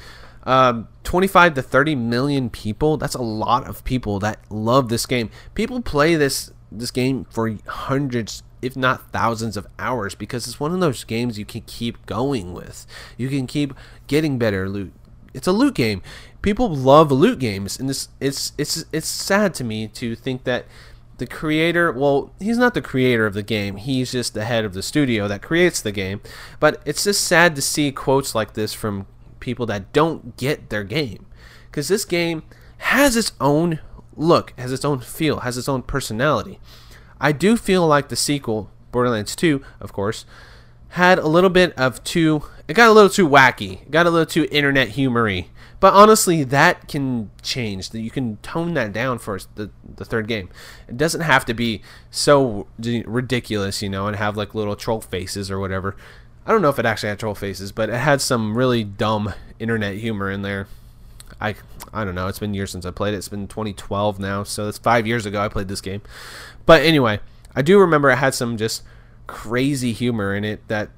[0.49, 5.29] Um, 25 to 30 million people, that's a lot of people that love this game.
[5.55, 10.73] People play this this game for hundreds if not thousands of hours because it's one
[10.73, 12.87] of those games you can keep going with.
[13.19, 13.75] You can keep
[14.07, 14.95] getting better loot.
[15.35, 16.01] It's a loot game.
[16.41, 20.65] People love loot games and this it's it's it's sad to me to think that
[21.19, 23.77] the creator, well, he's not the creator of the game.
[23.77, 26.23] He's just the head of the studio that creates the game.
[26.59, 29.07] But it's just sad to see quotes like this from
[29.41, 31.27] people that don't get their game.
[31.73, 32.43] Cuz this game
[32.79, 33.81] has its own
[34.17, 36.59] look, has its own feel, has its own personality.
[37.21, 40.25] I do feel like the sequel, Borderlands 2, of course,
[40.91, 42.43] had a little bit of too.
[42.67, 43.83] It got a little too wacky.
[43.83, 45.49] It got a little too internet humory.
[45.81, 47.91] But honestly, that can change.
[47.91, 50.49] That you can tone that down for the the third game.
[50.89, 55.51] It doesn't have to be so ridiculous, you know, and have like little troll faces
[55.51, 55.97] or whatever.
[56.49, 59.35] I don't know if it actually had troll faces, but it had some really dumb
[59.59, 60.67] internet humor in there.
[61.39, 61.55] I
[61.93, 62.27] I don't know.
[62.27, 63.19] It's been years since I played it.
[63.19, 66.01] It's been 2012 now, so it's five years ago I played this game.
[66.65, 67.21] But anyway,
[67.55, 68.83] I do remember it had some just
[69.27, 70.89] crazy humor in it that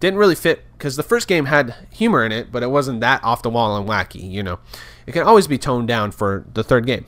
[0.00, 3.22] didn't really fit because the first game had humor in it, but it wasn't that
[3.22, 4.28] off the wall and wacky.
[4.28, 4.58] You know,
[5.06, 7.06] it can always be toned down for the third game.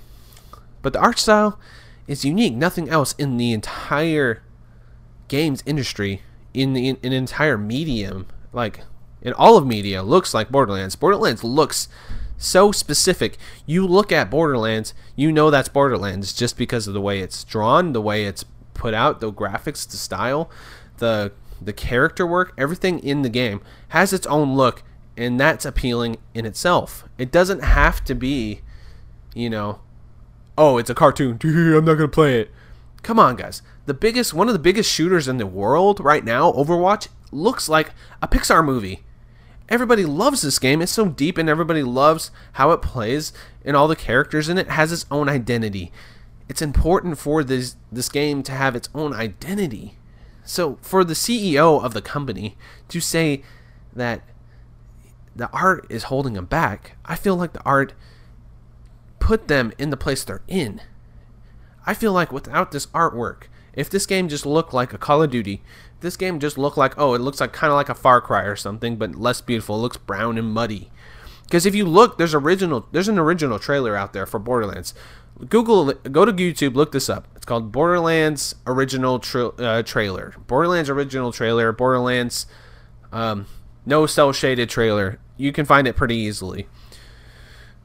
[0.82, 1.58] But the art style
[2.06, 2.54] is unique.
[2.54, 4.44] Nothing else in the entire
[5.26, 6.22] games industry,
[6.58, 8.80] in in, in entire medium, like
[9.22, 10.96] in all of media, looks like Borderlands.
[10.96, 11.88] Borderlands looks
[12.36, 13.38] so specific.
[13.66, 17.92] You look at Borderlands, you know that's Borderlands just because of the way it's drawn,
[17.92, 18.44] the way it's
[18.74, 20.50] put out, the graphics, the style,
[20.98, 24.82] the the character work, everything in the game has its own look
[25.16, 27.04] and that's appealing in itself.
[27.18, 28.60] It doesn't have to be,
[29.34, 29.80] you know,
[30.56, 31.38] oh, it's a cartoon.
[31.42, 32.50] I'm not to play it.
[33.02, 33.62] Come on, guys.
[33.86, 37.92] The biggest one of the biggest shooters in the world right now, Overwatch, looks like
[38.22, 39.04] a Pixar movie
[39.68, 40.80] everybody loves this game.
[40.80, 43.32] It's so deep and everybody loves how it plays
[43.64, 45.92] and all the characters in it has its own identity.
[46.48, 49.98] It's important for this this game to have its own identity.
[50.44, 52.56] So for the CEO of the company
[52.88, 53.42] to say
[53.94, 54.22] that
[55.36, 57.92] the art is holding them back, I feel like the art
[59.18, 60.80] put them in the place they're in.
[61.88, 65.30] I feel like without this artwork, if this game just looked like a Call of
[65.30, 65.62] Duty,
[66.00, 68.42] this game just looked like oh, it looks like kind of like a Far Cry
[68.42, 69.76] or something, but less beautiful.
[69.76, 70.90] It looks brown and muddy.
[71.44, 74.92] Because if you look, there's original, there's an original trailer out there for Borderlands.
[75.48, 77.26] Google, go to YouTube, look this up.
[77.34, 80.34] It's called Borderlands original tra- uh, trailer.
[80.46, 81.72] Borderlands original trailer.
[81.72, 82.44] Borderlands,
[83.12, 83.46] um,
[83.86, 85.20] no cel shaded trailer.
[85.38, 86.68] You can find it pretty easily.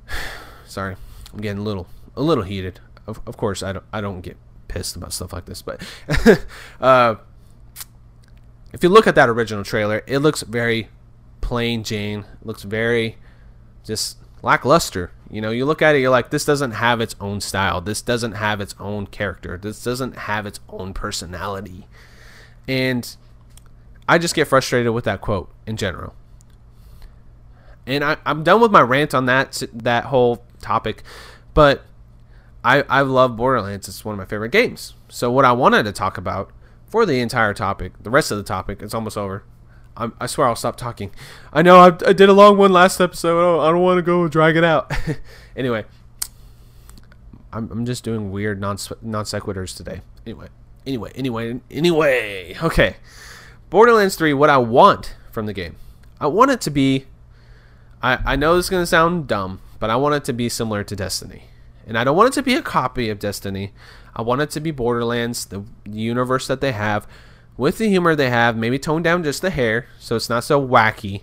[0.66, 0.98] Sorry,
[1.32, 1.88] I'm getting a little,
[2.18, 2.82] a little heated.
[3.08, 4.38] Of, of course, I don't, I don't get
[4.68, 5.82] pissed about stuff like this, but
[6.82, 7.16] uh,
[8.72, 10.90] if you look at that original trailer, it looks very
[11.42, 12.22] plain Jane.
[12.22, 13.18] It looks very
[13.84, 15.12] just lackluster.
[15.30, 17.82] You know, you look at it, you're like, this doesn't have its own style.
[17.82, 19.58] This doesn't have its own character.
[19.58, 21.88] This doesn't have its own personality.
[22.68, 23.16] And
[24.08, 26.14] I just get frustrated with that quote in general.
[27.86, 31.04] And I, I'm done with my rant on that that whole topic,
[31.54, 31.84] but
[32.64, 33.88] I I love Borderlands.
[33.88, 34.94] It's one of my favorite games.
[35.10, 36.52] So what I wanted to talk about
[36.88, 39.44] for the entire topic, the rest of the topic, it's almost over.
[39.98, 41.12] i i swear I'll stop talking.
[41.52, 43.40] I know I, I did a long one last episode.
[43.40, 44.92] I don't, don't want to go drag it out.
[45.56, 45.86] anyway,
[47.52, 50.02] I'm, I'm just doing weird non non sequiturs today.
[50.26, 50.48] Anyway,
[50.86, 52.58] anyway, anyway, anyway.
[52.62, 52.96] Okay,
[53.70, 54.34] Borderlands 3.
[54.34, 55.76] What I want from the game,
[56.20, 57.06] I want it to be.
[58.02, 60.84] I I know this is gonna sound dumb, but I want it to be similar
[60.84, 61.46] to Destiny.
[61.86, 63.74] And I don't want it to be a copy of Destiny.
[64.16, 67.08] I want it to be Borderlands, the universe that they have,
[67.58, 70.66] with the humor they have, maybe tone down just the hair so it's not so
[70.66, 71.22] wacky.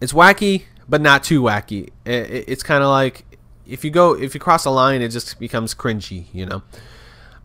[0.00, 1.90] It's wacky, but not too wacky.
[2.04, 3.24] It's kind of like
[3.66, 6.62] if you go if you cross a line, it just becomes cringy, you know.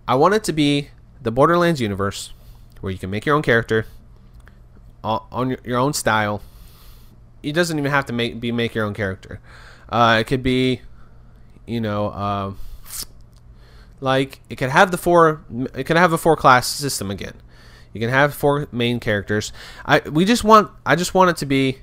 [0.08, 0.90] I want it to be
[1.22, 2.34] the Borderlands universe
[2.82, 3.86] where you can make your own character
[5.04, 6.42] on your own style.
[7.44, 9.40] It doesn't even have to make be make your own character.
[9.90, 10.82] Uh, it could be
[11.66, 12.54] you know, uh,
[14.00, 15.44] like it can have the four,
[15.74, 17.36] it can have a four class system again.
[17.94, 19.54] You can have four main characters.
[19.86, 21.80] I we just want, I just want it to be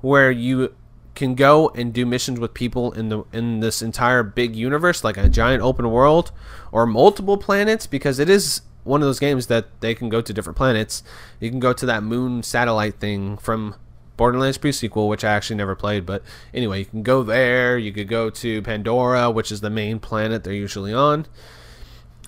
[0.00, 0.74] where you
[1.16, 5.16] can go and do missions with people in the in this entire big universe, like
[5.16, 6.30] a giant open world
[6.70, 10.32] or multiple planets, because it is one of those games that they can go to
[10.32, 11.02] different planets.
[11.40, 13.74] You can go to that moon satellite thing from
[14.16, 16.22] Borderlands pre-sequel, which I actually never played, but
[16.54, 17.76] anyway, you can go there.
[17.76, 21.26] You could go to Pandora, which is the main planet they're usually on,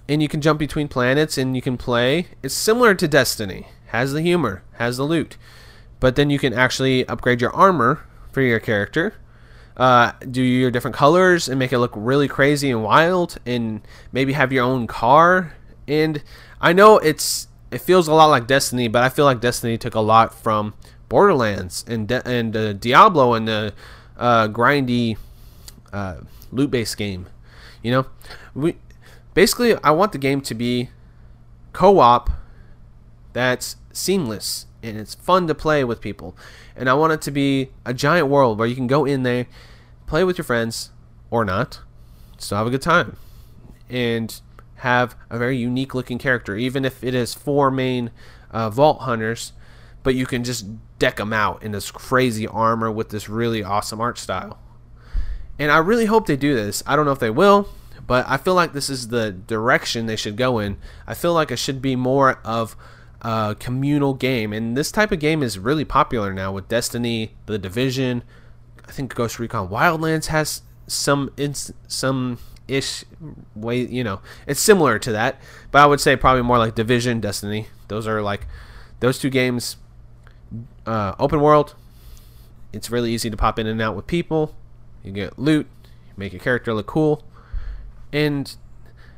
[0.09, 2.29] and you can jump between planets and you can play.
[2.43, 5.37] It's similar to Destiny, has the humor, has the loot,
[6.01, 9.15] but then you can actually upgrade your armor for your character,
[9.77, 13.81] uh, do your different colors and make it look really crazy and wild, and
[14.13, 15.55] maybe have your own car.
[15.87, 16.23] And
[16.61, 19.95] I know it's it feels a lot like Destiny, but I feel like Destiny took
[19.95, 20.75] a lot from
[21.09, 23.75] Borderlands and De- and uh, Diablo and the
[24.17, 25.17] uh, grindy
[25.93, 26.17] uh,
[26.53, 27.27] loot based game.
[27.83, 28.07] You know,
[28.55, 28.77] we
[29.35, 30.91] basically I want the game to be
[31.73, 32.31] co-op
[33.33, 36.37] that's seamless and it's fun to play with people.
[36.77, 39.47] And I want it to be a giant world where you can go in there,
[40.07, 40.91] play with your friends
[41.31, 41.81] or not,
[42.39, 43.17] still have a good time,
[43.89, 44.41] and
[44.77, 46.57] have a very unique looking character.
[46.57, 48.11] Even if it is four main
[48.51, 49.53] uh, vault hunters,
[50.03, 50.67] but you can just
[50.99, 54.59] deck them out in this crazy armor with this really awesome art style.
[55.59, 56.83] And I really hope they do this.
[56.87, 57.69] I don't know if they will,
[58.07, 60.79] but I feel like this is the direction they should go in.
[61.07, 62.77] I feel like it should be more of
[63.21, 67.59] a communal game, and this type of game is really popular now with Destiny, The
[67.59, 68.23] Division.
[68.87, 72.39] I think Ghost Recon Wildlands has some ins- some
[72.69, 73.05] ish
[73.55, 75.41] way, you know, it's similar to that,
[75.71, 77.67] but I would say probably more like Division, Destiny.
[77.89, 78.47] Those are like
[79.01, 79.77] those two games
[80.87, 81.75] uh, open world.
[82.73, 84.55] It's really easy to pop in and out with people.
[85.03, 87.25] You get loot, you make your character look cool,
[88.13, 88.55] and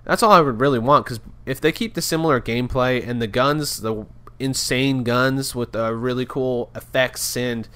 [0.04, 1.04] that's all I would really want.
[1.04, 4.06] Because if they keep the similar gameplay and the guns, the
[4.40, 7.68] insane guns with the really cool effects and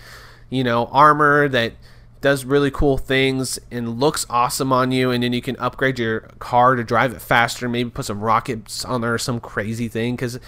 [0.48, 1.74] you know armor that
[2.22, 6.20] does really cool things and looks awesome on you and then you can upgrade your
[6.38, 10.16] car to drive it faster maybe put some rockets on there or some crazy thing
[10.16, 10.40] because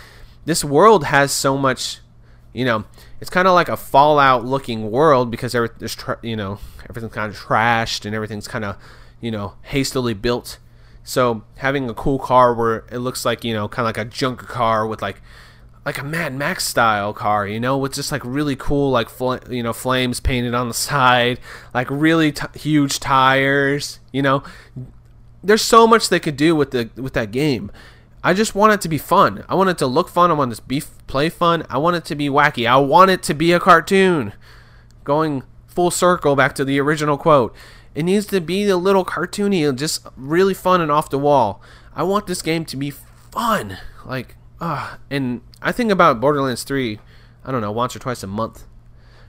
[0.47, 2.01] this world has so much
[2.57, 2.85] you know,
[3.21, 7.31] it's kind of like a Fallout looking world because there's tra- you know everything's kind
[7.31, 8.79] of trashed and everything's kind of
[9.21, 10.59] you know hastily built.
[11.05, 14.09] So having a cool car where it looks like you know kind of like a
[14.09, 15.21] junk car with like
[15.85, 19.37] like a Mad Max style car, you know, with just like really cool like fl-
[19.51, 21.39] you know flames painted on the side,
[21.75, 24.43] like really t- huge tires, you know.
[25.45, 27.71] There's so much they could do with the with that game.
[28.27, 29.45] I just want it to be fun.
[29.49, 30.33] I want it to look fun.
[30.33, 31.65] I want it to be play fun.
[31.71, 32.69] I want it to be wacky.
[32.69, 34.33] I want it to be a cartoon.
[35.05, 37.55] Going full circle back to the original quote.
[37.95, 41.63] It needs to be a little cartoony and just really fun and off the wall.
[41.95, 43.79] I want this game to be fun.
[44.05, 46.99] Like, ah, uh, and I think about Borderlands 3,
[47.45, 48.65] I don't know, once or twice a month.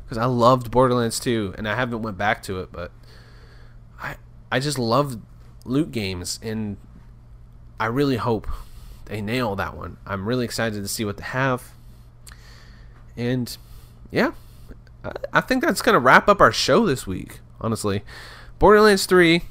[0.06, 2.92] Because I loved Borderlands 2 and I haven't went back to it, but
[4.02, 4.16] I
[4.52, 5.20] I just love
[5.66, 6.78] loot games and
[7.80, 8.48] I really hope
[9.08, 9.98] they nail that one.
[10.06, 11.72] I'm really excited to see what they have.
[13.16, 13.58] And
[14.12, 14.32] yeah,
[15.34, 18.04] I think that's going to wrap up our show this week, honestly.
[18.60, 19.42] Borderlands 3,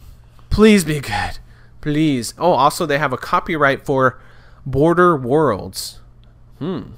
[0.50, 1.38] please be good.
[1.80, 2.34] Please.
[2.38, 4.20] Oh, also, they have a copyright for
[4.64, 6.00] Border Worlds.
[6.58, 6.92] Hmm.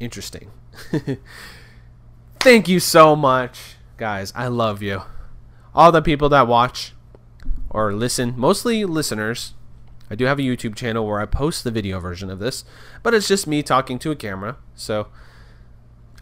[0.00, 0.50] interesting.
[2.40, 4.32] Thank you so much, guys.
[4.36, 5.02] I love you.
[5.74, 6.92] All the people that watch
[7.70, 9.54] or listen, mostly listeners.
[10.10, 12.64] I do have a YouTube channel where I post the video version of this,
[13.02, 14.56] but it's just me talking to a camera.
[14.74, 15.08] So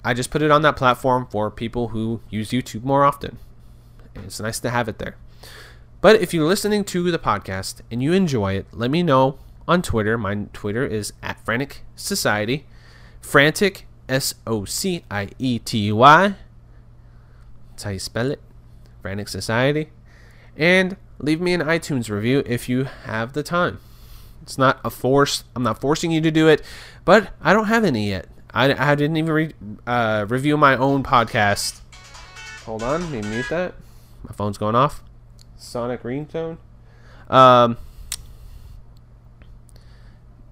[0.04, 3.38] I just put it on that platform for people who use YouTube more often.
[4.14, 5.16] And it's nice to have it there.
[6.00, 9.82] But if you're listening to the podcast and you enjoy it, let me know on
[9.82, 10.16] Twitter.
[10.16, 12.66] My Twitter is at Frantic Society.
[13.20, 16.34] Frantic, S O C I E T Y.
[17.70, 18.40] That's how you spell it.
[19.02, 19.90] Frantic Society.
[20.56, 23.80] And leave me an iTunes review if you have the time.
[24.42, 25.44] It's not a force.
[25.54, 26.62] I'm not forcing you to do it,
[27.04, 28.28] but I don't have any yet.
[28.52, 29.52] I, I didn't even re,
[29.86, 31.80] uh, review my own podcast.
[32.64, 33.74] Hold on, let me mute that.
[34.22, 35.02] My phone's going off.
[35.56, 36.58] Sonic ringtone.
[37.28, 37.76] Um,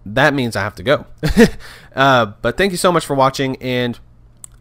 [0.04, 1.06] that means I have to go.
[1.96, 3.98] uh, but thank you so much for watching, and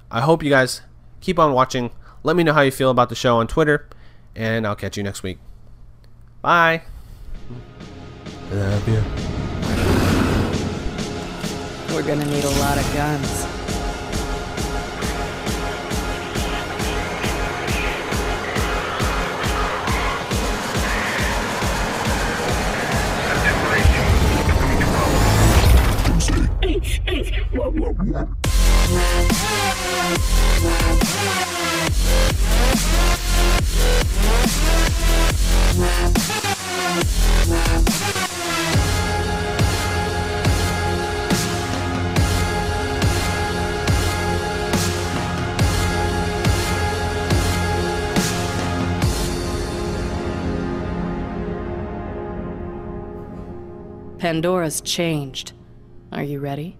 [0.10, 0.82] I hope you guys
[1.22, 1.92] keep on watching.
[2.24, 3.88] Let me know how you feel about the show on Twitter,
[4.36, 5.40] and I'll catch you next week.
[6.44, 6.82] Bye.
[8.52, 9.02] Love you.
[11.96, 13.54] We're gonna need a lot of guns.
[54.24, 55.52] Pandora's changed.
[56.14, 56.78] Are you ready?